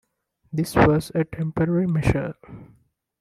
[0.51, 2.33] This was a temporary measure.